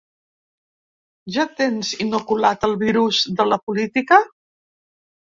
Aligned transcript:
—Ja 1.33 1.43
tens 1.59 1.91
inoculat 2.05 2.65
el 2.67 2.73
virus 2.83 3.19
de 3.41 3.45
la 3.51 3.59
política? 3.69 4.19